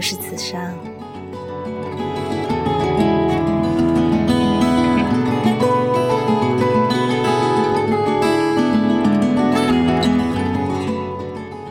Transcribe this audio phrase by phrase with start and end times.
[0.00, 0.74] 我是子珊。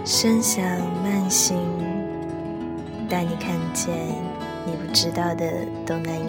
[0.06, 0.64] 声响
[1.04, 1.58] 慢行，
[3.10, 3.96] 带你看见
[4.64, 6.29] 你不知道的东南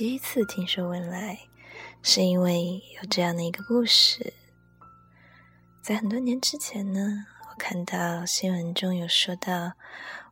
[0.00, 1.38] 第一次听说文莱，
[2.00, 4.32] 是因为有这样的一个故事。
[5.82, 9.72] 在很多年之前呢，我看到新闻中有说到，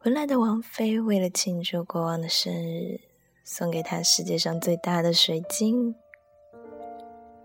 [0.05, 2.99] 文莱的王妃为了庆祝国王的生日，
[3.45, 5.95] 送给他世界上最大的水晶，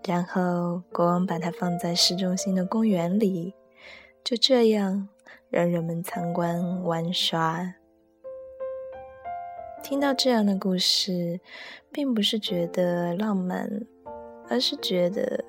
[0.06, 3.52] 然后国王把它放在市中心的公园里，
[4.24, 5.10] 就这样
[5.50, 7.74] 让人们参观玩耍。
[9.84, 11.38] 听到这样的故事，
[11.92, 13.68] 并不是觉得浪漫，
[14.48, 15.44] 而是觉得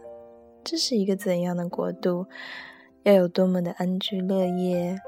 [0.62, 2.26] 这是一个怎样的国度，
[3.04, 5.00] 要有多么的安居乐业，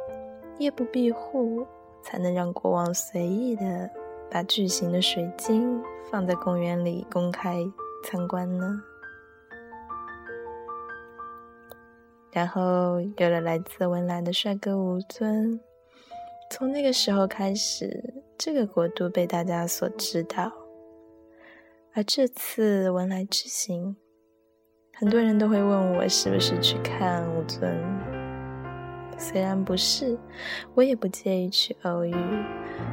[0.59, 1.67] 夜不闭户，
[2.01, 3.89] 才能让国王随意的
[4.31, 5.77] 把巨型的水晶
[6.09, 7.57] 放在公园里公开
[8.05, 8.81] 参观呢？
[12.31, 15.59] 然后有了来自文莱的帅哥吴尊，
[16.49, 18.23] 从那个时候开始。
[18.37, 20.53] 这个国度被大家所知道，
[21.95, 23.95] 而这次文莱之行，
[24.93, 27.75] 很多人都会问我是不是去看武尊。
[29.17, 30.15] 虽然不是，
[30.75, 32.13] 我也不介意去偶遇，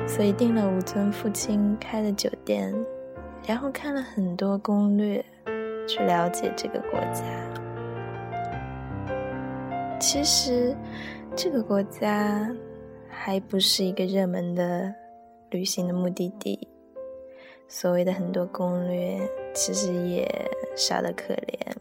[0.08, 2.74] 所以订了武尊父亲开的酒店，
[3.46, 5.22] 然后看了很多攻略，
[5.86, 7.22] 去了解这个国家。
[10.00, 10.74] 其实，
[11.36, 12.50] 这个国家
[13.10, 14.94] 还不是一个热门的。
[15.54, 16.66] 旅行的目的地，
[17.68, 19.20] 所谓的很多攻略，
[19.54, 20.28] 其实也
[20.74, 21.76] 少得可怜。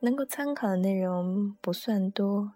[0.00, 2.50] 能够参考的内容不算多，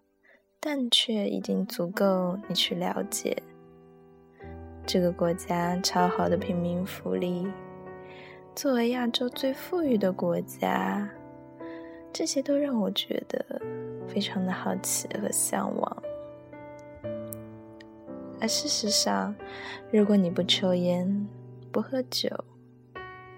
[0.58, 3.40] 但却已经足够你去了解
[4.84, 7.46] 这个国家超好的平民福利。
[8.56, 11.08] 作为亚洲最富裕的国家，
[12.12, 13.62] 这些都让我觉得
[14.08, 16.02] 非常的好奇和向往。
[18.40, 19.34] 而事实上，
[19.90, 21.26] 如果你不抽烟、
[21.72, 22.28] 不喝酒，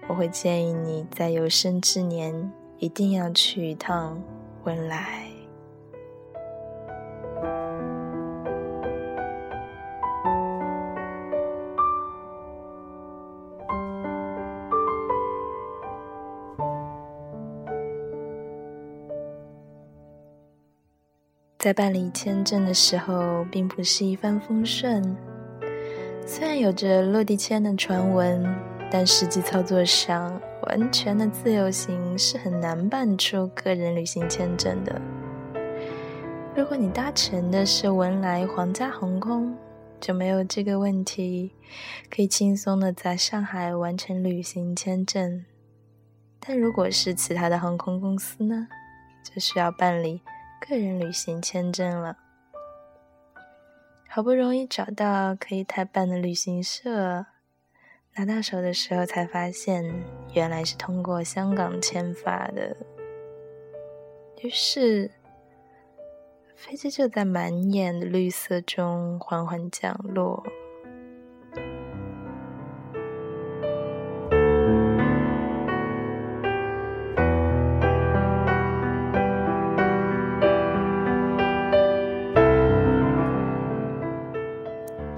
[0.07, 4.21] 我会建议你在有生之年一定要去一趟
[4.63, 5.30] 文莱。
[21.61, 25.15] 在办理签证的时候，并不是一帆风顺。
[26.25, 28.43] 虽然有着落地签的传闻，
[28.89, 34.99] 但实际操作上，完全的自由行是很难办出个人旅行签证的。
[36.55, 39.55] 如果你搭乘的是文莱皇家航空，
[39.99, 41.51] 就没有这个问题，
[42.09, 45.45] 可以轻松的在上海完成旅行签证。
[46.39, 48.67] 但如果是其他的航空公司呢，
[49.23, 50.21] 就需要办理。
[50.61, 52.15] 个人旅行签证了，
[54.07, 57.25] 好不容易找到可以代办的旅行社，
[58.15, 59.83] 拿到手的时候才发现
[60.33, 62.77] 原来是通过香港签发的，
[64.43, 65.09] 于是
[66.55, 70.45] 飞机就在满眼的绿色中缓缓降落。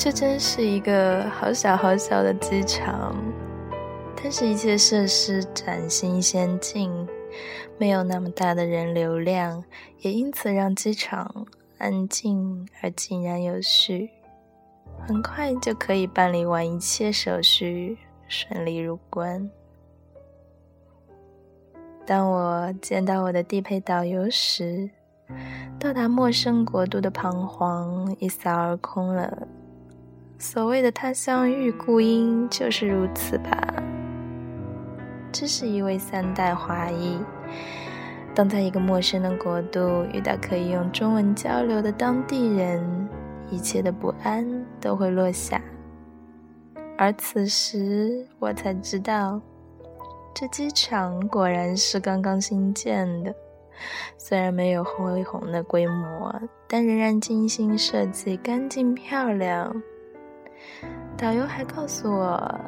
[0.04, 3.16] 这真是一个好小好小的机场，
[4.18, 6.92] 但是一切设施崭新先进，
[7.78, 9.64] 没有那么大的人流量，
[10.00, 11.48] 也因此让机场
[11.78, 14.10] 安静而井然有序，
[15.08, 17.98] 很快就可以办理完一切手续，
[18.28, 19.50] 顺利入关。
[22.06, 24.90] 当我见到我的地陪导游时，
[25.80, 29.48] 到达陌生国度的彷徨一扫而空了。
[30.44, 33.74] 所谓的他乡遇故音，就是如此吧。
[35.32, 37.18] 这是一位三代华裔。
[38.36, 43.08] 当在一个陌生的国度遇到可以用中文交流的当地人，
[43.50, 44.46] 一切的不安
[44.82, 45.62] 都会落下。
[46.98, 49.40] 而此时，我才知道，
[50.36, 53.34] 这机场果然是刚刚新建的。
[54.18, 56.38] 虽然没有恢宏的规模，
[56.68, 59.74] 但仍然精心设计，干净漂亮。
[61.18, 62.60] 导游还告诉我，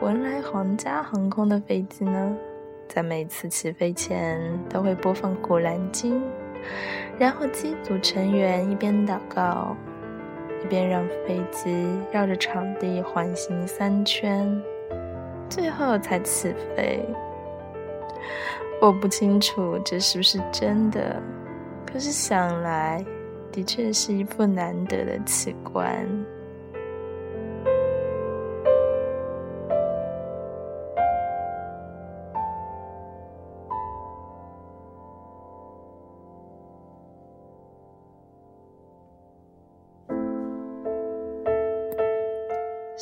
[0.00, 2.36] 文莱皇家航空的飞机呢。
[2.88, 6.20] 在每次起飞前都会播放《古兰经》，
[7.16, 9.76] 然后机组成员一边祷告，
[10.64, 14.60] 一边让飞机绕着场地环行三圈，
[15.48, 17.08] 最后才起飞。
[18.82, 21.22] 我不清楚这是不是真的，
[21.86, 23.04] 可是想来
[23.52, 26.04] 的确是一副难得的奇观。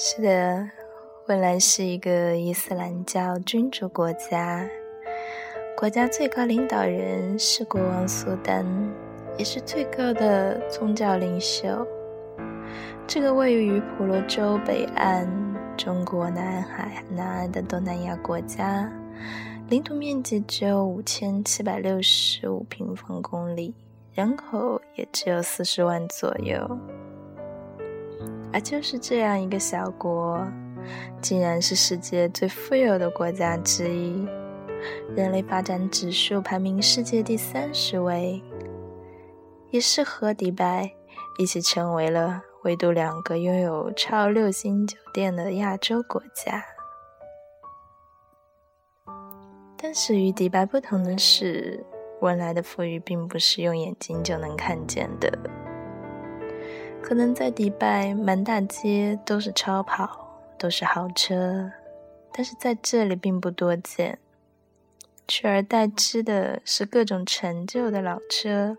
[0.01, 0.65] 是的，
[1.27, 4.65] 文莱是一个伊斯兰教君主国家，
[5.77, 8.65] 国家最高领导人是国王苏丹，
[9.37, 11.85] 也是最高的宗教领袖。
[13.09, 15.29] 这个位于婆罗洲北岸、
[15.77, 18.89] 中国南海南岸的东南亚国家，
[19.69, 23.75] 领土面积只有五千七百六十五平方公里，
[24.15, 26.79] 人口也只有四十万左右。
[28.53, 30.47] 而就是这样一个小国，
[31.21, 34.27] 竟然是世界最富有的国家之一，
[35.15, 38.43] 人类发展指数排名世界第三十位，
[39.71, 40.91] 也是和迪拜
[41.39, 46.65] 一起成为了唯独两个拥有超六星酒店的亚洲国家。
[49.77, 51.85] 但是与迪拜不同的是，
[52.21, 55.31] 文莱的富裕并不是用眼睛就能看见的。
[57.03, 61.71] 可能在迪拜，满大街都是超跑，都是豪车，
[62.33, 64.19] 但是在这里并不多见。
[65.27, 68.77] 取而代之的是各种陈旧的老车，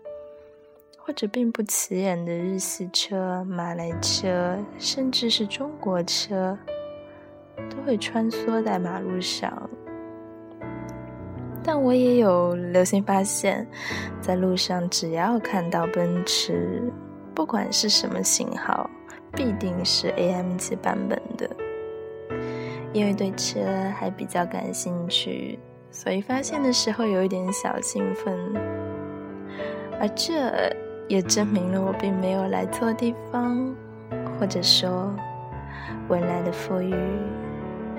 [0.98, 6.56] 或者并不起眼的日系车、马来车，甚至是中国车，
[7.68, 9.68] 都会穿梭在马路上。
[11.62, 13.66] 但我也有留心发现，
[14.20, 16.92] 在路上只要看到奔驰。
[17.40, 18.90] 不管是什么型号，
[19.32, 21.48] 必定是 AMG 版本的。
[22.92, 23.60] 因为对车
[23.98, 25.58] 还比较感兴趣，
[25.90, 28.36] 所以发现的时候有一点小兴奋。
[29.98, 30.70] 而这
[31.08, 33.74] 也证明了我并没有来错地方，
[34.38, 35.10] 或者说，
[36.10, 36.94] 未来的富裕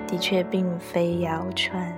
[0.06, 1.92] 的确并非谣传。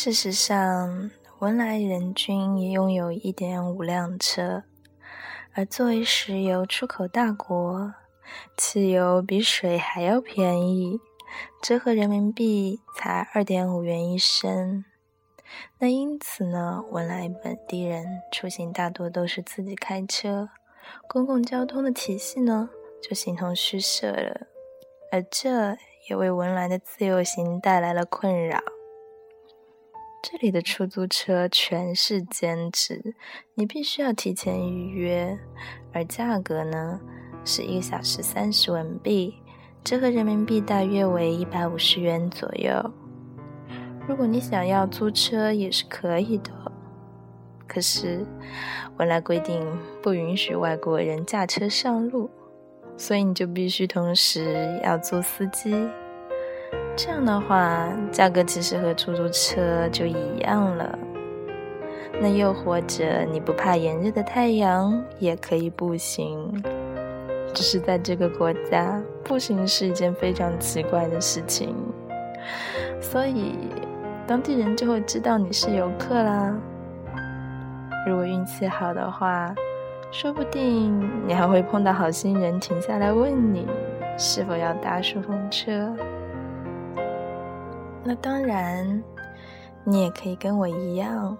[0.00, 4.62] 事实上，文莱人均也拥有一点五辆车，
[5.54, 7.92] 而作为石油出口大国，
[8.56, 11.00] 汽油比水还要便宜，
[11.60, 14.84] 折合人民币才二点五元一升。
[15.80, 20.48] 那因此呢，文莱本地人出行大多都是自己开车，
[21.08, 22.70] 公共交通的体系呢
[23.02, 24.46] 就形同虚设了，
[25.10, 25.76] 而这
[26.08, 28.60] 也为文莱的自由行带来了困扰。
[30.20, 33.14] 这里的出租车全是兼职，
[33.54, 35.38] 你必须要提前预约，
[35.92, 37.00] 而价格呢
[37.44, 39.36] 是一个小时三十文币，
[39.84, 42.92] 折合人民币大约为一百五十元左右。
[44.08, 46.50] 如果你想要租车也是可以的，
[47.68, 48.26] 可是
[48.96, 49.64] 文莱规定
[50.02, 52.28] 不允许外国人驾车上路，
[52.96, 55.88] 所以你就必须同时要租司机。
[56.98, 60.98] 这样的话，价格其实和出租车就一样了。
[62.20, 66.60] 那又或者你不怕炎热的太阳，也可以步行。
[67.54, 71.72] 只是在这个国家，步行是一件非常奇怪的事情，
[73.00, 73.54] 所以
[74.26, 76.52] 当地人就会知道你是游客啦。
[78.08, 79.54] 如果运气好的话，
[80.10, 83.68] 说不定你还会碰到好心人停下来问你
[84.18, 85.94] 是否要搭顺风车。
[88.08, 89.04] 那当然，
[89.84, 91.36] 你也可以跟我一样，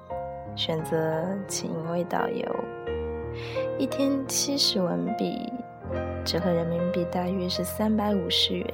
[0.55, 2.45] 选择请一位导游，
[3.79, 5.51] 一天七十文币，
[6.27, 8.67] 折合人民币大约是三百五十元。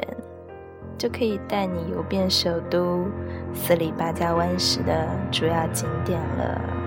[0.99, 3.05] 就可以带你游遍首都
[3.53, 6.84] 斯里巴加湾时的主要景点了。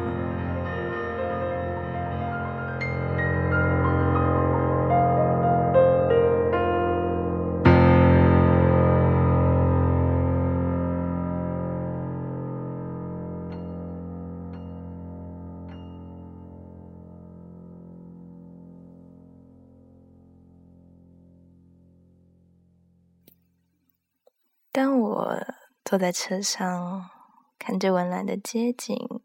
[25.90, 27.10] 坐在车上，
[27.58, 29.22] 看着文莱的街景，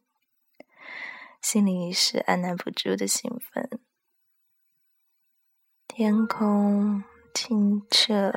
[1.40, 3.80] 心里是按捺不住的兴奋。
[5.88, 7.02] 天空
[7.34, 8.32] 清澈，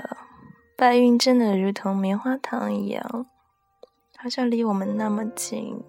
[0.75, 3.27] 白云真的如同棉花糖一样，
[4.17, 5.79] 好像离我们那么近。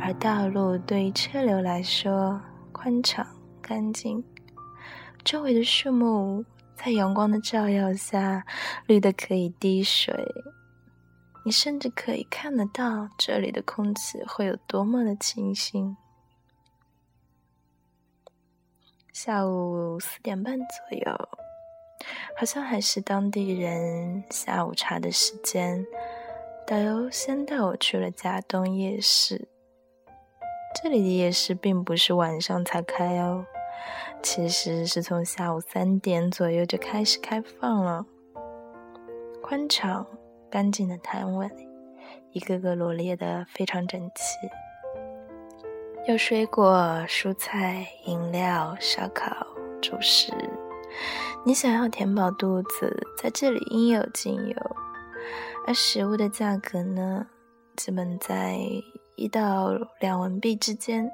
[0.00, 2.42] 而道路对于车流来说
[2.72, 3.24] 宽敞
[3.62, 4.24] 干净，
[5.22, 6.44] 周围的树木。
[6.74, 8.44] 在阳光的照耀下，
[8.88, 10.12] 绿的可以滴水。
[11.44, 15.96] 你甚至可以看得到这里的空气会有多么的清新。
[19.12, 20.66] 下午四点半左
[20.98, 21.28] 右，
[22.36, 25.86] 好像还是当地人下午茶的时间。
[26.66, 29.48] 导游先带我去了家东夜市。
[30.82, 33.44] 这里的夜市并不是晚上才开哦。
[34.22, 38.06] 其实是从下午三点左右就开始开放了，
[39.42, 40.06] 宽敞、
[40.54, 41.50] 干净的摊位，
[42.30, 44.48] 一个个罗列的非常整齐，
[46.06, 49.34] 有水果、蔬菜、饮料、烧烤、
[49.82, 50.32] 主食，
[51.44, 54.76] 你想要填饱肚子，在这里应有尽有。
[55.66, 57.26] 而食物的价格呢，
[57.74, 58.56] 基本在
[59.16, 61.10] 一到两文币之间。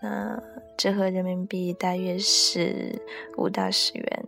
[0.00, 0.42] 那
[0.78, 2.98] 折合人民币大约是
[3.36, 4.26] 五到十元。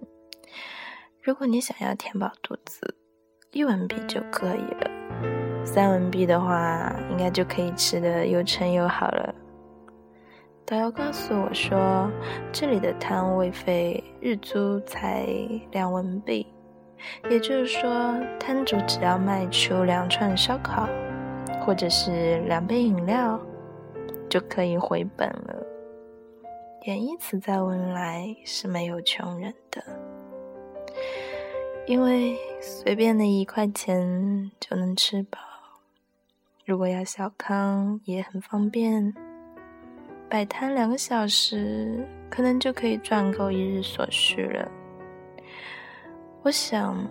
[1.23, 2.99] 如果你想要填饱肚子，
[3.53, 4.91] 一文币就可以了。
[5.63, 9.35] 三文币的话，应该就可以吃的又撑又好了。
[10.65, 12.11] 导游告诉我说，
[12.51, 15.27] 这里的摊位费日租才
[15.71, 16.47] 两文币，
[17.29, 20.89] 也就是说，摊主只要卖出两串烧烤，
[21.61, 23.39] 或者是两杯饮料。
[24.31, 25.55] 就可以回本了，
[26.87, 29.85] 也因此在文莱是没有穷人的，
[31.87, 35.39] 因为随便的一块钱就能吃饱。
[36.65, 39.13] 如果要小康也很方便，
[40.31, 44.71] 摆摊两个小时，可能就可以赚够一日所需了。
[46.43, 47.05] 我想，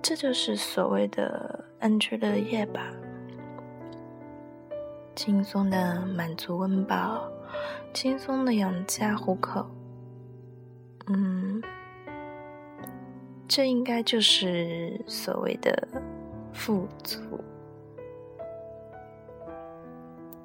[0.00, 2.90] 这就是所谓的安居乐业吧。
[5.14, 7.30] 轻松的满足温饱，
[7.92, 9.66] 轻松的养家糊口，
[11.06, 11.62] 嗯，
[13.48, 15.88] 这应该就是所谓的
[16.52, 17.20] 富足。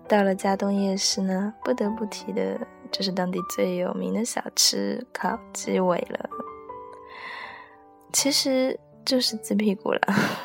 [0.07, 2.59] 到了嘉东夜市呢，不得不提的
[2.91, 6.29] 就是当地最有名的小吃烤鸡尾了，
[8.11, 10.01] 其实就是鸡屁股了，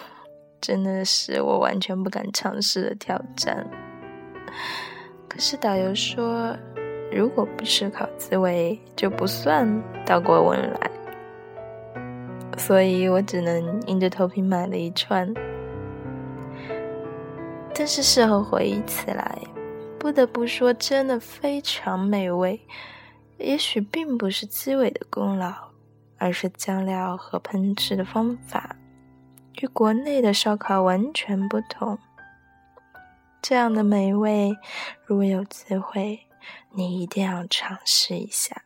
[0.62, 3.68] 真的是我完全不敢尝试的挑战。
[5.28, 6.56] 可是导游说，
[7.10, 9.68] 如果不吃烤鸡尾，就不算
[10.06, 10.90] 到过文莱。
[12.66, 15.32] 所以我只能硬着头皮买了一串。
[17.72, 19.38] 但是事后回忆起来，
[20.00, 22.60] 不得不说，真的非常美味。
[23.38, 25.52] 也许并不是鸡尾的功劳，
[26.18, 28.74] 而是酱料和烹制的方法
[29.62, 31.96] 与国内的烧烤完全不同。
[33.40, 34.56] 这样的美味，
[35.04, 36.18] 如果有机会，
[36.72, 38.65] 你一定要尝试一下。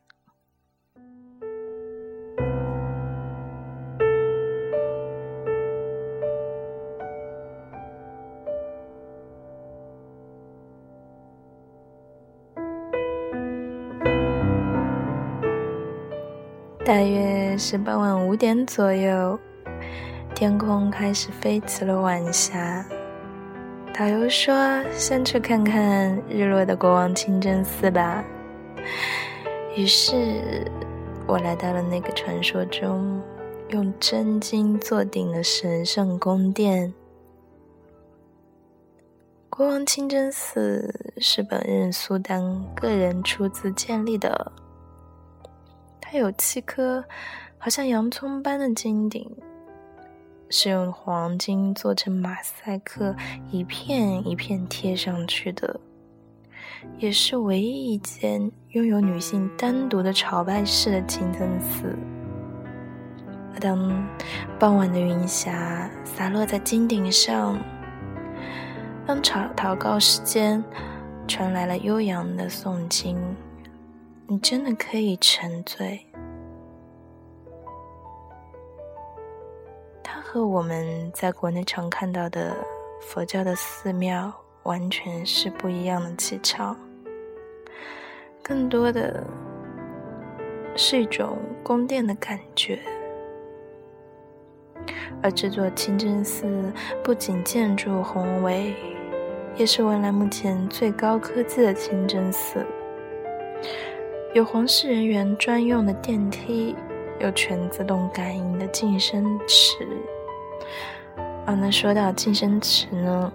[16.90, 19.38] 大约是傍晚五点左右，
[20.34, 22.84] 天空开始飞起了晚霞。
[23.96, 24.52] 导游说
[24.90, 28.24] ：“先去看看日落的国王清真寺吧。”
[29.76, 30.68] 于是，
[31.28, 33.22] 我来到了那个传说中
[33.68, 36.92] 用真金做顶的神圣宫殿。
[39.48, 44.50] 国王清真寺是本任苏丹个人出资建立的，
[46.10, 47.04] 它有七颗
[47.56, 49.30] 好像洋葱般的金顶。
[50.52, 53.14] 是用黄金做成马赛克，
[53.52, 55.78] 一片一片贴上去的，
[56.98, 61.96] 也是唯一一间拥有女性单独的朝拜室的清真寺。
[63.60, 64.04] 当
[64.58, 67.56] 傍晚的云霞洒落在金顶上，
[69.06, 70.64] 当朝祷告时间
[71.28, 73.16] 传来了悠扬的诵经，
[74.30, 75.98] 你真的可以沉醉。
[80.04, 82.56] 它和我们在国内常看到的
[83.00, 84.32] 佛教的寺庙
[84.62, 86.78] 完全是不一样的气场，
[88.40, 89.20] 更多的
[90.76, 92.78] 是一种宫殿的感觉。
[95.24, 96.72] 而这座清真寺
[97.02, 98.76] 不仅建筑宏伟，
[99.56, 102.64] 也是文莱目前最高科技的清真寺，
[104.32, 106.74] 有皇室人员专用的电梯，
[107.18, 109.86] 有全自动感应的净身池。
[111.46, 113.32] 啊，那说到净身池呢，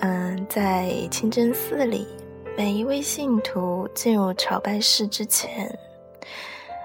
[0.00, 2.06] 嗯，在清真寺里，
[2.56, 5.78] 每一位信徒进入朝拜室之前。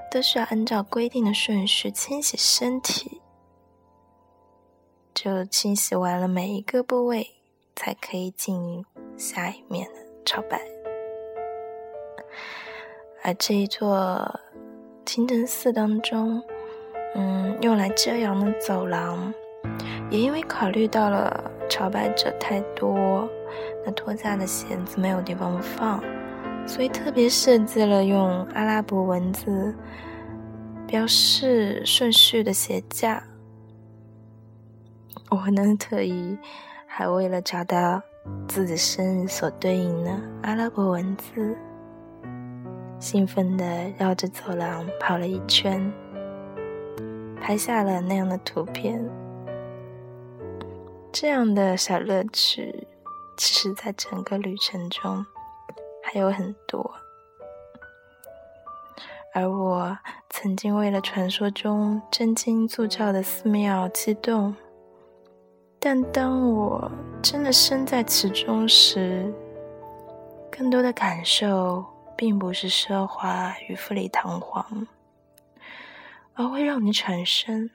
[0.10, 3.20] 都需要按照规定的顺序清洗身体，
[5.14, 7.28] 就清洗完了每一个部位，
[7.76, 8.86] 才可以进
[9.18, 10.77] 下一面的朝拜。
[13.24, 14.40] 而这一座
[15.06, 16.42] 清真寺当中，
[17.16, 19.34] 嗯，用来遮阳的走廊，
[20.10, 23.28] 也因为考虑到了朝拜者太多，
[23.86, 26.02] 那脱下的鞋子没有地方放。
[26.66, 29.74] 所以特别设计了用阿拉伯文字
[30.86, 33.24] 标示顺序的鞋架。
[35.30, 36.38] 我呢特意
[36.86, 38.02] 还为了找到
[38.48, 40.12] 自己生日所对应的
[40.44, 41.58] 阿拉伯文字，
[43.00, 43.66] 兴奋地
[43.98, 45.92] 绕着走廊跑了一圈，
[47.40, 49.04] 拍下了那样的图片。
[51.12, 52.88] 这样的小乐趣，
[53.38, 55.26] 其实在整个旅程中。
[56.10, 56.90] 还有很多，
[59.34, 59.98] 而我
[60.30, 64.56] 曾经为了传说中真经铸造的寺庙激动，
[65.82, 66.90] 但当我
[67.22, 69.30] 真的身在其中时，
[70.50, 71.84] 更多的感受
[72.18, 74.88] 并不是奢华与富丽堂皇，
[76.34, 77.70] 而会让你产生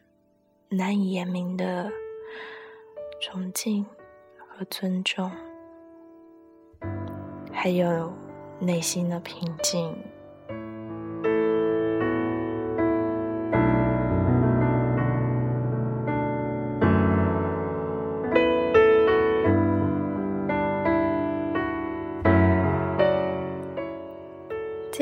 [0.69, 1.91] 难以言明的
[3.21, 3.87] 崇敬
[4.37, 5.31] 和尊重。
[7.53, 8.13] 还有
[8.59, 9.97] 内心的平静。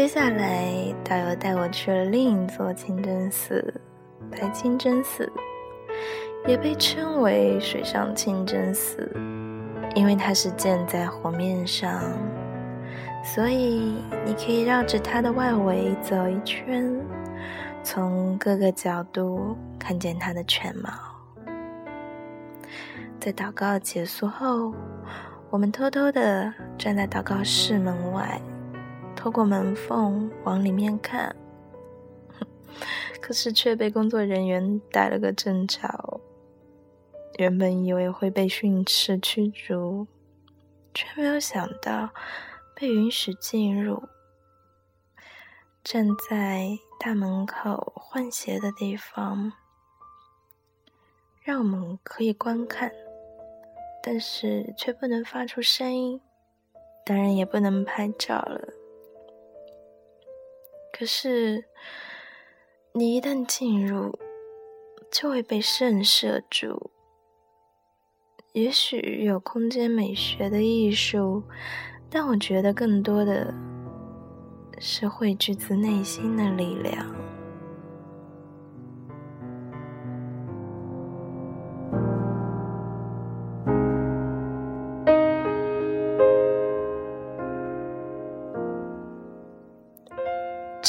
[0.01, 0.73] 接下来，
[1.05, 3.63] 导游带我去了另一座清真寺——
[4.33, 5.31] 白清真寺，
[6.47, 9.13] 也被称为水上清真寺，
[9.95, 12.01] 因为它是建在湖面上。
[13.23, 16.99] 所以，你可以绕着它的外围走一圈，
[17.83, 20.91] 从各个角度看见它的全貌。
[23.21, 24.73] 在祷告结束后，
[25.51, 28.41] 我们偷偷的站在祷告室门外，
[29.23, 31.37] 透过门缝往里面看，
[33.21, 36.23] 可是却被工作人员逮了个正着。
[37.37, 40.07] 原本以为会被训斥驱逐，
[40.95, 42.09] 却没有想到。
[42.75, 44.05] 被允许进入，
[45.85, 49.53] 站在大门口换鞋的地方，
[51.43, 52.91] 让我们可以观看，
[54.03, 56.23] 但是却不能发出声音，
[57.05, 58.80] 当然也不能拍照了。
[61.01, 61.65] 可是，
[62.93, 64.19] 你一旦进入，
[65.11, 66.91] 就会被震慑住。
[68.53, 71.43] 也许有空间美学的艺术。
[72.11, 73.55] 但我觉得更多的
[74.79, 77.07] 是汇聚自内心的力量。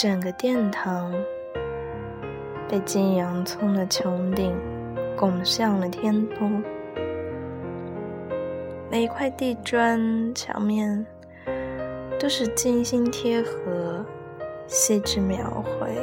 [0.02, 1.14] 整个殿堂
[2.68, 4.58] 被金洋葱的穹顶
[5.16, 6.64] 拱向了天空。
[8.90, 11.06] 每一块地砖墙面
[12.20, 14.04] 都是精心贴合、
[14.66, 15.96] 细致描绘，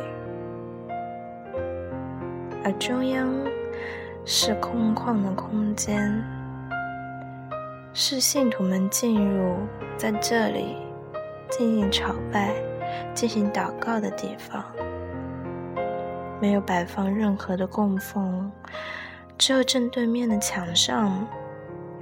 [2.63, 3.29] 而中央
[4.25, 6.23] 是空旷的空间，
[7.93, 9.57] 是信徒们进入
[9.97, 10.77] 在这里
[11.51, 12.55] 进行朝拜、
[13.15, 14.65] 进行祷告的地方。
[16.41, 18.51] 没有摆放任何的供奉，
[19.37, 21.27] 只有正对面的墙上。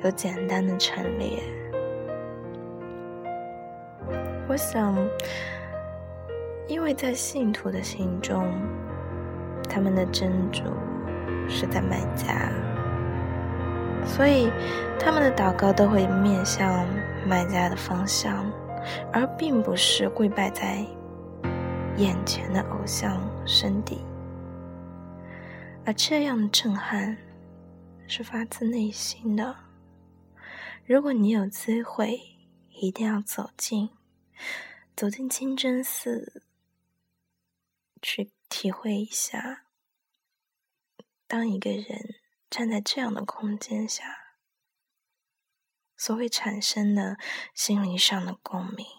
[0.04, 1.42] 有简单的陈列，
[4.46, 4.94] 我想，
[6.68, 8.46] 因为在信徒的心中，
[9.68, 10.62] 他们的真主
[11.48, 12.52] 是在麦家，
[14.04, 14.50] 所以
[15.00, 16.87] 他们的祷告都会面向
[17.26, 18.44] 麦家的方向，
[19.12, 20.85] 而并不是跪拜在
[21.96, 23.99] 眼前的偶像身底。
[25.85, 27.16] 而这样的震撼
[28.09, 29.57] 是发自内心的。
[30.85, 32.20] 如果你有机会，
[32.70, 33.90] 一定要走进，
[34.94, 36.42] 走进清真寺，
[38.03, 39.64] 去体会一下，
[41.27, 42.16] 当一个人
[42.49, 44.26] 站在这样的空间下，
[45.96, 47.16] 所会产生的
[47.54, 48.95] 心灵上的共鸣。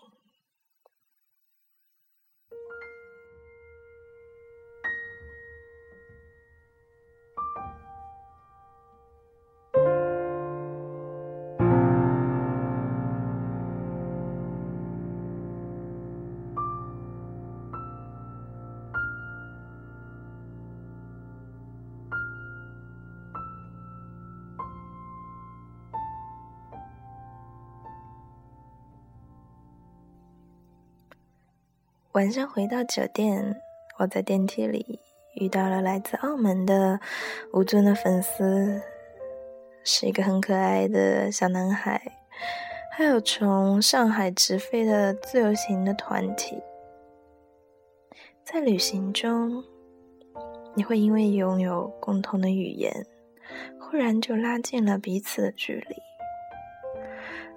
[32.17, 33.61] 晚上回到酒店，
[33.99, 34.99] 我在电梯里
[35.35, 36.99] 遇到了来自澳门的
[37.53, 38.81] 吴尊的粉丝，
[39.83, 42.01] 是一个很可爱的小男孩，
[42.91, 46.59] 还有从上海直飞的自由行的团体。
[48.43, 49.63] 在旅行中，
[50.73, 53.05] 你会因为拥有共同的语言，
[53.79, 55.95] 忽然就拉近了彼此的距离，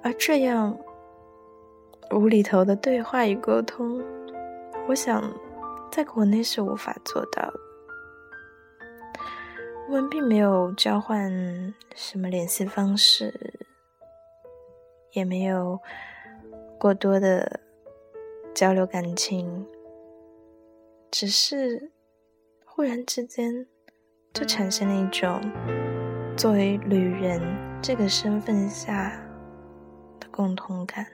[0.03, 0.79] 而这样
[2.11, 4.05] 无厘头的对话与沟通。
[4.91, 5.23] 我想，
[5.89, 7.61] 在国内是无法做到的。
[9.89, 11.31] 我们并没有交换
[11.95, 13.33] 什么联系方式，
[15.13, 15.79] 也没有
[16.77, 17.61] 过多的
[18.53, 19.65] 交流感情，
[21.09, 21.93] 只是
[22.65, 23.69] 忽然之间
[24.33, 25.41] 就产生了一种
[26.37, 27.41] 作为旅人
[27.81, 29.25] 这个身份下
[30.19, 31.07] 的共同感。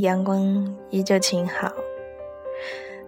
[0.00, 1.72] 阳光依旧晴好，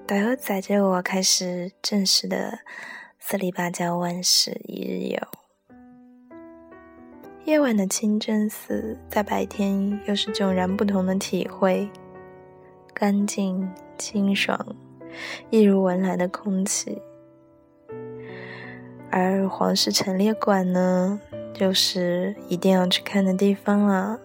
[0.07, 2.61] 导游载着我开始正式的
[3.19, 5.19] 四里巴加万事一日游。
[7.45, 11.89] 夜晚的清真寺，在白天又是迥然不同的体会，
[12.93, 14.77] 干净清爽，
[15.51, 17.01] 一如文莱的空气。
[19.11, 21.21] 而皇室陈列馆呢，
[21.53, 24.21] 就是一定要去看的地方了。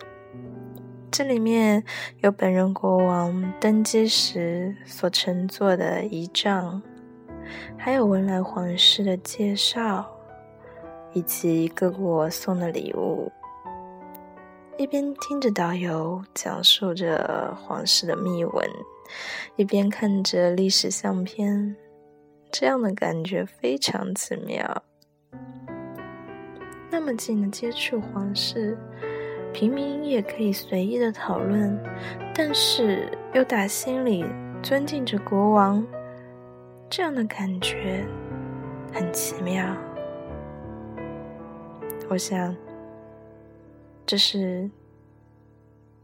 [1.17, 1.81] 这里面
[2.23, 6.81] 有本人国王登基时所乘坐的仪仗，
[7.77, 10.05] 还有文莱皇室的介绍，
[11.13, 13.31] 以及各国送的礼物。
[14.77, 18.69] 一边听着导游讲述着皇室的秘闻，
[19.55, 21.77] 一边看着历史相片，
[22.51, 24.83] 这样的感觉非常奇妙。
[26.91, 28.77] 那么近的接触皇室。
[29.55, 31.81] 平民也可以随意的讨论，
[32.33, 34.25] 但是又打心里
[34.61, 35.81] 尊敬着国王，
[36.89, 38.05] 这样的感觉
[38.91, 39.65] 很奇妙。
[42.09, 42.53] 我想，
[44.05, 44.69] 这是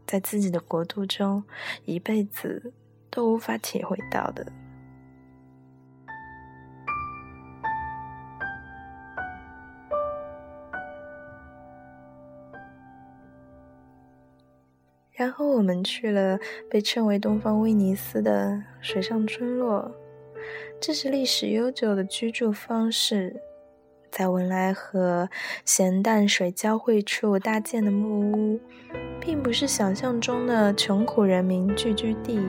[0.06, 1.44] 在自己的国度中
[1.84, 2.72] 一辈子
[3.10, 4.50] 都无法体会到的。
[15.22, 16.36] 然后我们去了
[16.68, 19.88] 被称为“东方威尼斯”的水上村落，
[20.80, 23.40] 这是历史悠久的居住方式，
[24.10, 25.28] 在文莱和
[25.64, 28.60] 咸淡水交汇处搭建的木屋，
[29.20, 32.40] 并不是想象中的穷苦人民聚居地。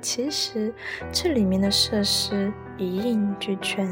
[0.00, 0.72] 其实
[1.12, 3.86] 这里面的设施一应俱全，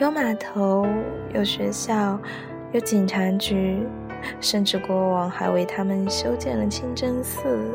[0.00, 0.86] 有码头，
[1.34, 2.18] 有学校，
[2.72, 3.86] 有警察局。
[4.40, 7.70] 甚至国王还为他们修建了清真寺，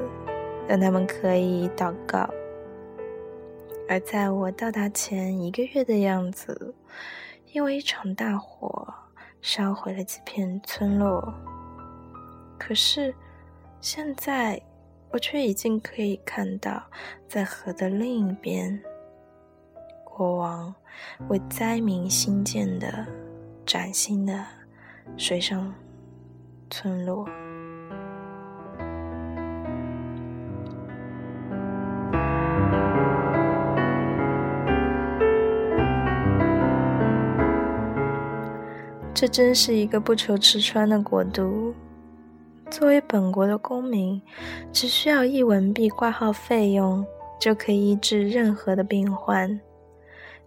[0.68, 2.30] 让他们可以祷告。
[3.90, 6.76] 而在我到达前一个月的样子，
[7.54, 8.94] 因为一场大火
[9.42, 11.34] 烧毁了几片村落。
[12.58, 13.14] 可是
[13.80, 14.62] 现在，
[15.10, 16.84] 我却已经可以看到，
[17.30, 18.78] 在河的另一边，
[20.04, 20.76] 国王
[21.30, 23.06] 为灾民新建的
[23.66, 24.44] 崭新的
[25.16, 25.74] 水上。
[26.70, 27.26] 村落。
[39.20, 41.74] 这真是一个不愁吃穿的国度。
[42.70, 44.22] 作为本国的公民
[44.72, 47.04] 只需要一文币挂号费用
[47.40, 49.60] 就可以医治任何的病患。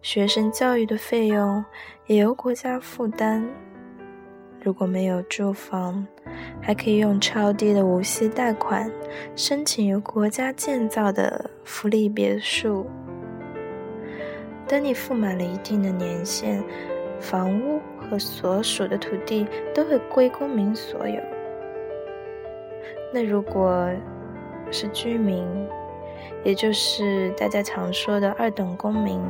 [0.01, 1.65] 学生教育的费用
[2.07, 3.70] 也由国家负担。
[4.63, 6.07] 如果没有住房，
[6.61, 8.91] 还可以用超低的无息贷款
[9.35, 12.87] 申请由国家建造的福利别墅。
[14.69, 16.63] 等你付满了一定的年限，
[17.19, 21.21] 房屋和所属的土地都会归公民所有。
[23.13, 23.91] 那如果
[24.71, 25.45] 是居民，
[26.45, 29.21] 也就是大家常说的二等公民。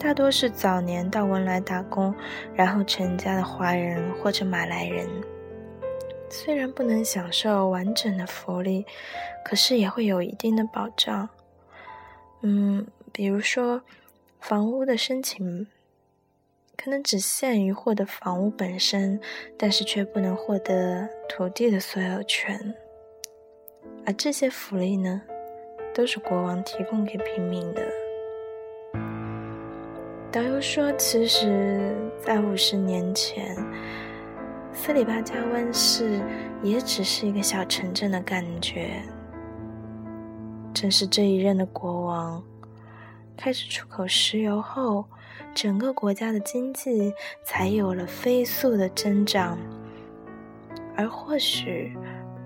[0.00, 2.14] 大多是早年到文莱打工，
[2.54, 5.06] 然后成家的华人或者马来人。
[6.30, 8.86] 虽然不能享受完整的福利，
[9.44, 11.28] 可是也会有一定的保障。
[12.40, 13.82] 嗯，比如说
[14.40, 15.66] 房屋的申请，
[16.78, 19.20] 可能只限于获得房屋本身，
[19.58, 22.74] 但是却不能获得土地的所有权。
[24.06, 25.20] 而这些福利呢，
[25.94, 27.99] 都是国王提供给平民的。
[30.32, 33.56] 导游说：“其实，在五十年前，
[34.72, 36.20] 斯里巴加湾市
[36.62, 39.02] 也只是一个小城镇的感觉。
[40.72, 42.40] 正是这一任的国王
[43.36, 45.04] 开始出口石油后，
[45.52, 47.12] 整个国家的经济
[47.42, 49.58] 才有了飞速的增长。
[50.96, 51.92] 而或许，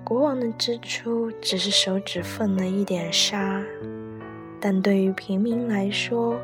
[0.02, 3.62] 国王的支出只是手指缝的一点沙，
[4.58, 6.34] 但对于平民来说，”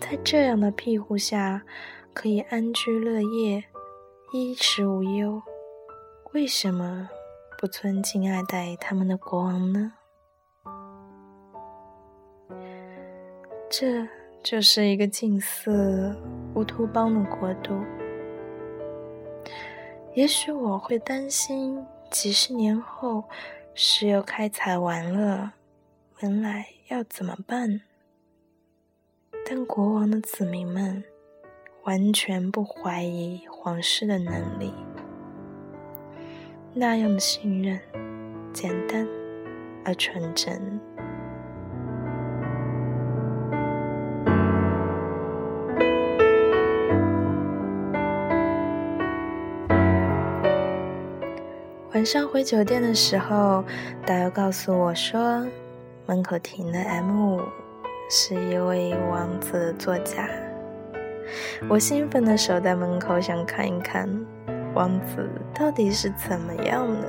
[0.00, 1.62] 在这样的庇护下，
[2.14, 3.62] 可以安居乐业，
[4.32, 5.40] 衣食无忧。
[6.32, 7.08] 为什么
[7.58, 9.92] 不尊敬爱戴他们的国王呢？
[13.68, 14.08] 这
[14.42, 16.16] 就是一个近似
[16.54, 17.74] 乌托邦的国度。
[20.14, 23.22] 也许我会担心，几十年后
[23.74, 25.52] 石油开采完了，
[26.20, 27.82] 文莱要怎么办？
[29.52, 31.02] 但国王的子民们
[31.82, 34.72] 完全不怀疑皇室的能力，
[36.72, 37.80] 那样的信任，
[38.52, 39.04] 简单
[39.84, 40.80] 而纯真。
[51.92, 53.64] 晚上回酒店的时候，
[54.06, 55.44] 导游告诉我说，
[56.06, 57.40] 门口停了 M 五。
[58.12, 60.28] 是一位王子的座驾，
[61.68, 64.08] 我兴奋的守在门口，想看一看
[64.74, 67.08] 王子到底是怎么样的。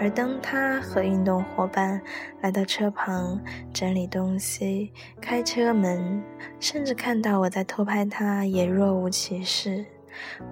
[0.00, 2.00] 而当他和运动伙伴
[2.40, 3.38] 来到车旁
[3.70, 6.22] 整理东西、开车门，
[6.58, 9.84] 甚至看到我在偷拍他，也若无其事，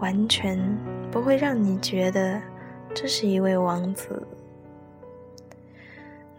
[0.01, 0.59] 完全
[1.11, 2.39] 不会让你觉得
[2.93, 4.23] 这是一位王子。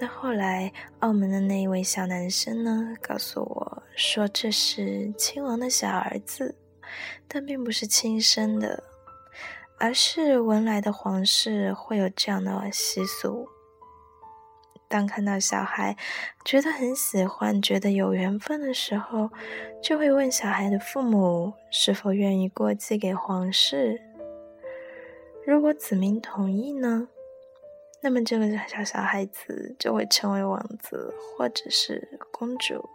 [0.04, 6.58] 那后来，澳门的那一位小男生呢，告诉我说这是亲王的小儿子，
[7.26, 8.84] 但并不是亲生的，
[9.80, 13.48] 而是文莱的皇室会有这样的习俗。
[14.89, 15.96] 当看到小孩
[16.44, 19.30] 觉得很喜欢、觉得有缘分的时候，
[19.82, 24.02] 就会问小孩的父母是否愿意过继给皇室。
[25.48, 27.08] 如果子民同意呢？
[28.06, 32.89] 那么，这个小小孩子就会成为王子或者是公主，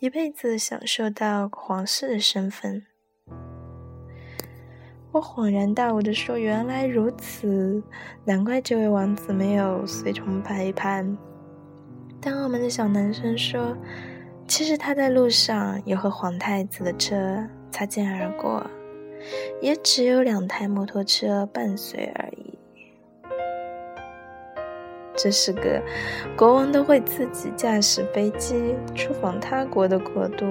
[0.00, 2.84] 一辈子享受到皇室的身份。
[5.12, 7.80] 我恍然大悟的说：“原来如此，
[8.24, 11.16] 难怪这位王子没有随从陪伴。”
[12.20, 13.76] 但澳门的小男生说
[14.48, 18.68] ：“其实他在路上有和皇太子的车擦肩而过，
[19.62, 22.44] 也只有两台摩托车伴随而已。”
[25.16, 25.82] 这是个
[26.36, 30.44] 国王都会自己驾驶飞机出访他国的国度，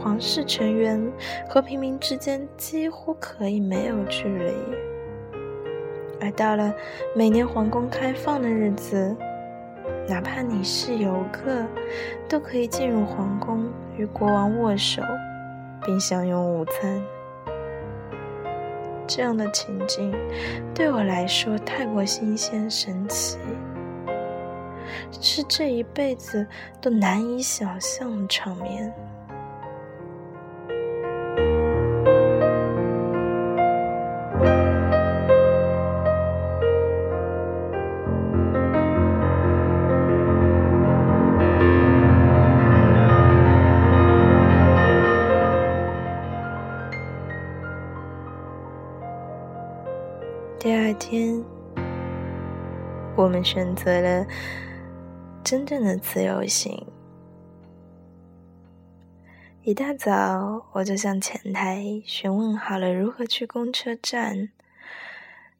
[0.00, 1.12] 皇室成员
[1.48, 4.52] 和平民之间几乎可以没有距离。
[6.20, 6.72] 而到了
[7.16, 9.16] 每年皇宫开放的日子，
[10.08, 11.66] 哪怕你是游客，
[12.28, 15.02] 都可以进入皇宫与国王握手，
[15.84, 17.02] 并享用午餐。
[19.06, 20.14] 这样的情景
[20.74, 23.38] 对我来说太过新鲜神奇，
[25.20, 26.46] 是这一辈子
[26.80, 28.92] 都难以想象的场面。
[53.32, 54.26] 我们选择了
[55.42, 56.86] 真正的自由行。
[59.62, 64.52] 一大早，我就向前台询问好了如何去公车站，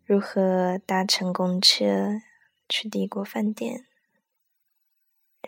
[0.04, 2.20] 如何搭乘公车
[2.68, 3.86] 去帝国饭店，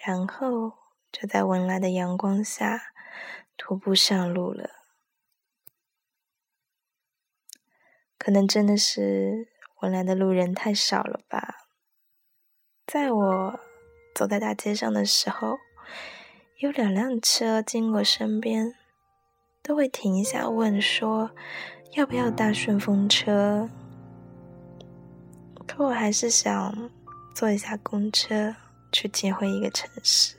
[0.02, 0.72] 然后
[1.12, 2.94] 就在文莱的阳光下
[3.58, 4.70] 徒步上路了。
[8.16, 9.48] 可能真的是
[9.82, 11.53] 文莱的路人太少了吧？
[12.94, 13.58] 在我
[14.14, 15.58] 走在大街上的时候。
[16.60, 18.72] 有两辆车经过身边，
[19.64, 21.32] 都会停一下问说
[21.98, 23.68] ：“要不要搭顺风车？”
[25.66, 26.88] 可我还是想
[27.34, 28.54] 坐一下公车
[28.92, 30.36] 去体会一个城市。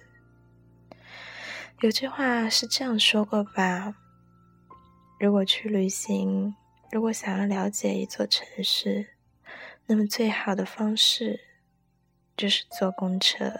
[1.81, 3.93] 有句话是这样说过吧
[5.19, 6.55] ：“如果去旅行，
[6.89, 9.05] 如果想要了解一座城市，
[9.87, 11.41] 那么最好的方式
[12.35, 13.51] 就是坐公车。”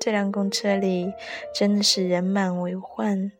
[0.00, 1.12] 这辆公车里
[1.52, 3.32] 真的是人满为患。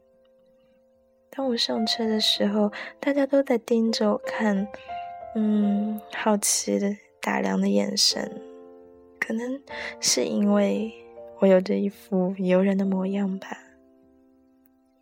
[1.30, 4.66] 当我上车的时候，大家都在盯着我看，
[5.36, 8.42] 嗯，好奇的打量的眼神。
[9.20, 9.62] 可能
[10.00, 10.92] 是因为
[11.38, 13.56] 我有着一副游人的模样吧。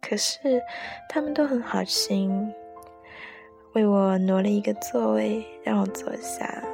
[0.02, 0.62] 可是
[1.08, 2.52] 他们都很好心，
[3.76, 6.64] 为我挪了一个座位让我坐下，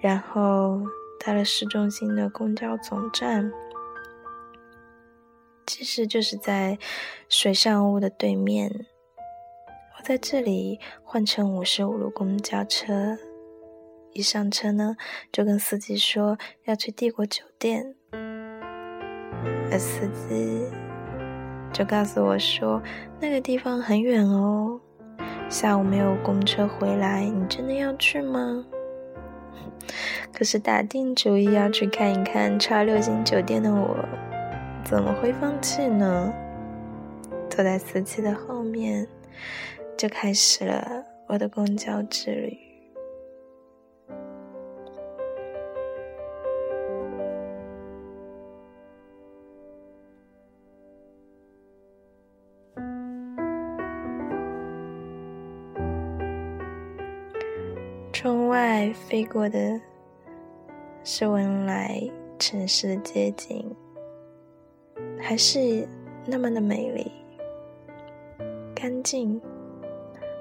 [0.00, 0.80] 然后。
[1.26, 3.50] 到了市中心的公交总站，
[5.66, 6.76] 其实就是在
[7.30, 8.70] 水上屋的对面。
[9.96, 13.16] 我在这里换乘五十五路公交车，
[14.12, 14.96] 一上车呢，
[15.32, 17.94] 就跟司机说要去帝国酒店，
[19.72, 20.66] 而司机
[21.72, 22.82] 就告诉我说
[23.18, 24.73] 那个地方很远哦，
[25.48, 28.64] 下午没有公车回来，你真的要去吗？
[30.32, 33.96] 可是打定主意要去看一看超六星酒店的我，
[34.84, 36.32] 怎么会放弃呢？
[37.48, 39.06] 坐在司机的后面，
[39.96, 42.58] 就开始了我的公交之旅。
[58.92, 59.80] 飞过的
[61.02, 62.00] 是文莱
[62.38, 63.74] 城市的街景，
[65.20, 65.86] 还是
[66.26, 67.10] 那么的美丽、
[68.74, 69.40] 干净、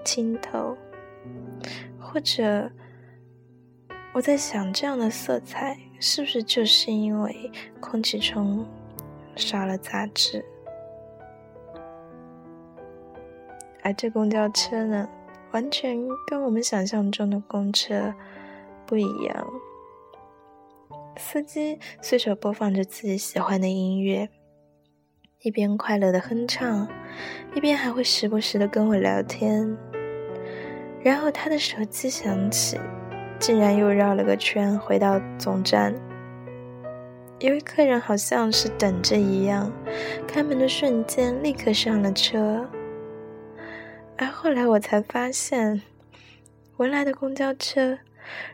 [0.04, 0.76] 清透。
[2.00, 2.70] 或者，
[4.14, 8.66] 我在想，这样的色彩是不是就是因为空气中
[9.36, 10.46] 少了杂质？
[13.82, 15.10] 而这公交车呢？
[15.54, 18.14] 完全跟我们想象中的公车
[18.86, 19.48] 不一样。
[21.16, 24.28] 司机随手播放着自己喜欢的音乐，
[25.42, 26.88] 一边快乐的哼唱，
[27.54, 29.78] 一边还会时不时的跟我聊天。
[31.04, 32.80] 然后他的手机响起，
[33.40, 35.94] 竟然又绕了个圈回到总站。
[37.40, 39.72] 一位客人好像是等着一样，
[40.26, 42.68] 开门的瞬间立刻上了车。
[44.24, 45.82] 而后来我才发现，
[46.78, 48.00] 文莱的公交车，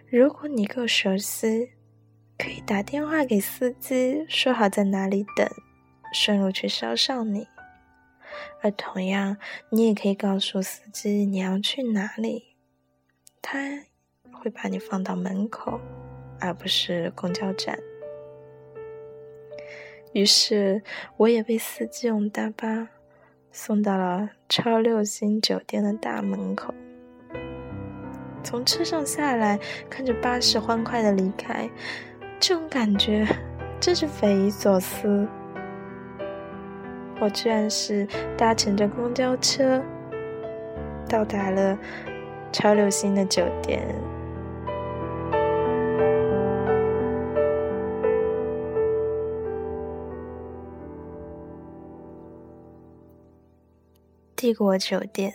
[0.09, 1.73] 如果你够熟悉，
[2.39, 5.47] 可以打电话给司机，说好在哪里等，
[6.11, 7.43] 顺路去捎上你；
[8.63, 9.37] 而同样，
[9.69, 12.55] 你也可以告诉司机你要去哪里，
[13.39, 13.59] 他
[14.31, 15.79] 会把你放到门口，
[16.39, 17.77] 而不是公交站。
[20.13, 20.81] 于是，
[21.17, 22.89] 我也被司机用大巴。
[23.51, 26.73] 送到了超六星酒店的大门口，
[28.43, 31.69] 从车上下来，看着巴士欢快的离开，
[32.39, 33.27] 这种感觉
[33.79, 35.27] 真是匪夷所思。
[37.19, 39.83] 我居然是搭乘着公交车
[41.09, 41.77] 到达了
[42.51, 43.83] 超六星的酒店。
[54.39, 55.33] 帝国酒店，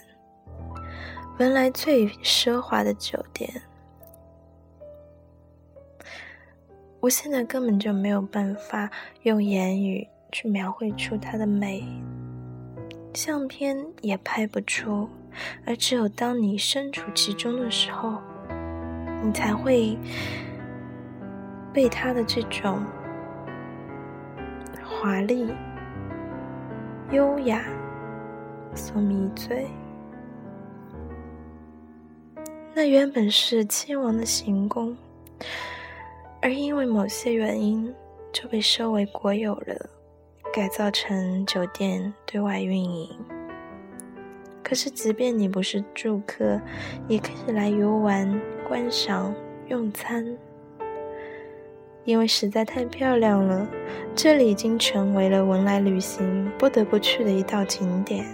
[1.38, 3.50] 文莱最奢华的酒店。
[7.00, 8.90] 我现在根本就没有办法
[9.24, 11.86] 用言语去描绘出它的美，
[13.12, 15.06] 相片也拍不出，
[15.66, 18.18] 而只有当你身处其中的时候，
[19.22, 19.98] 你才会
[21.74, 22.82] 被它的这种
[24.82, 25.52] 华丽、
[27.10, 27.62] 优雅。
[28.74, 29.66] 所迷醉，
[32.74, 34.96] 那原本是亲王的行宫，
[36.42, 37.94] 而因为某些原因
[38.32, 39.90] 就被收为国有了，
[40.52, 43.08] 改造成酒店对外运营。
[44.62, 46.60] 可是，即便你不是住客，
[47.06, 49.32] 也可以来游玩、观赏、
[49.68, 50.26] 用餐。
[52.04, 53.66] 因为实在太漂亮了，
[54.14, 58.26] 这里已经成为了文莱旅行不得不去的一道景点。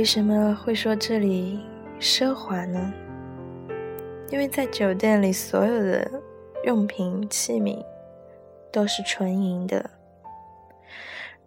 [0.00, 1.60] 为什么会说这里
[2.00, 2.90] 奢华呢？
[4.30, 6.10] 因为在酒店里，所有的
[6.64, 7.84] 用品器皿
[8.72, 9.90] 都是纯银的。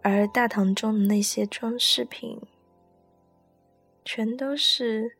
[0.02, 2.40] 而大堂中的那些装饰品，
[4.04, 5.16] 全都是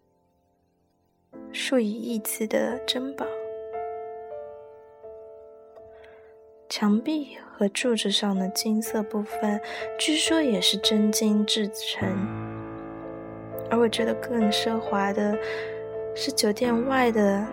[1.51, 3.27] 数以亿计的珍宝。
[6.69, 9.61] 墙壁和柱子上的金色部分，
[9.99, 12.44] 据说也是真金制成。
[13.75, 15.37] 而我觉得更奢华的
[16.15, 17.45] 是酒店外的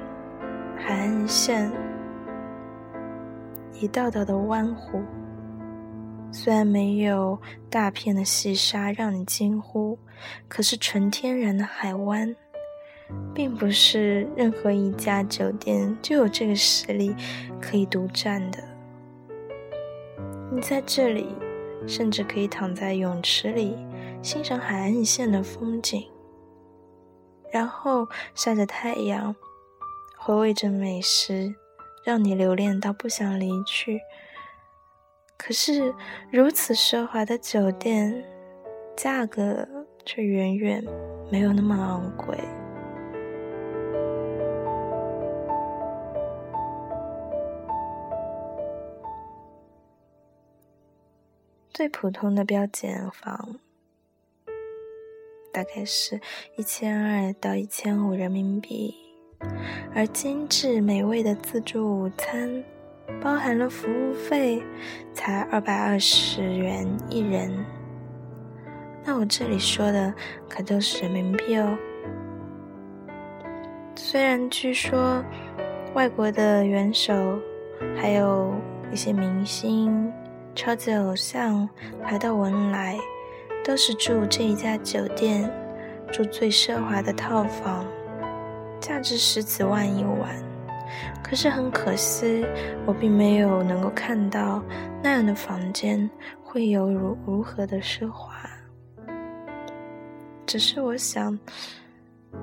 [0.78, 1.72] 海岸线，
[3.80, 5.02] 一道道的湾湖。
[6.32, 7.40] 虽然没有
[7.72, 9.98] 大片的细沙让你惊呼，
[10.48, 12.36] 可是纯天然的海湾，
[13.34, 17.16] 并不是任何一家酒店就有这个实力
[17.60, 18.60] 可以独占的。
[20.52, 21.36] 你在这里，
[21.88, 23.76] 甚至可以躺在泳池里
[24.22, 26.06] 欣赏海岸线的风景，
[27.52, 29.36] 然后晒着太阳，
[30.18, 31.54] 回味着美食，
[32.04, 34.02] 让你留恋到不想离去。
[35.38, 35.94] 可是，
[36.32, 38.24] 如此奢华的酒店，
[38.96, 39.68] 价格
[40.06, 40.84] 却远远
[41.32, 42.38] 没有那么昂贵。
[51.74, 53.56] 最普通的标间房，
[55.52, 56.20] 大概是
[56.56, 58.96] 一千二到一千五人民币，
[59.94, 62.64] 而精致美味的自助午餐。
[63.22, 64.64] 包含了服务费，
[65.14, 67.52] 才二百二十元一人。
[69.04, 70.14] 那我这里说的
[70.48, 71.78] 可都是人民币哦。
[73.96, 75.22] 虽然据说
[75.94, 77.14] 外国的元首，
[77.98, 78.54] 还有
[78.92, 80.12] 一些明星、
[80.56, 81.68] 超级偶像
[82.04, 82.98] 来到文莱，
[83.64, 85.50] 都是住这一家酒店，
[86.12, 87.86] 住最奢华的套房，
[88.80, 90.36] 价值十几万一晚。
[91.24, 92.46] 可是很可惜，
[92.86, 94.62] 我并没有能够看到
[95.02, 96.10] 那样的房间
[96.44, 98.50] 会有如如何的奢华。
[100.46, 101.38] 只是我想，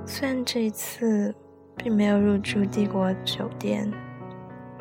[0.07, 1.35] 虽然这一次
[1.77, 3.91] 并没有入住帝国酒店，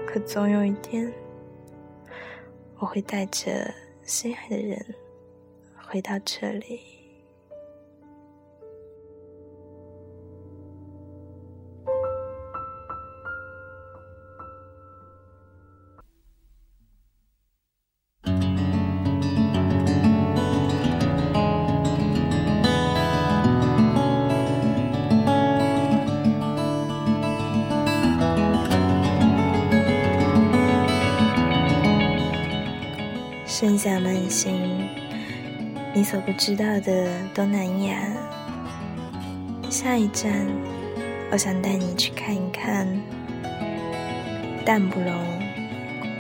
[0.06, 1.12] 可总有一天，
[2.78, 3.70] 我会带着
[4.04, 4.80] 心爱的人
[5.90, 6.97] 回到这里。
[36.10, 37.06] 所不知道的
[37.36, 38.00] 东南亚。
[39.70, 40.32] 下一站，
[41.30, 42.88] 我想带你去看一看
[44.64, 45.14] 淡布隆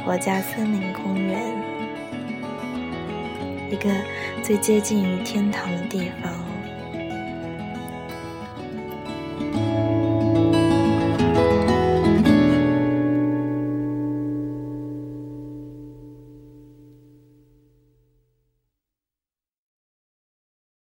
[0.03, 1.41] 国家森林公园，
[3.71, 3.89] 一个
[4.43, 6.36] 最接近于天堂的地方。